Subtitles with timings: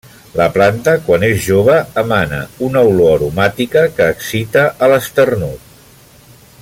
[0.37, 5.71] La planta quan és jove emana una olor aromàtica que excita a l'esternut.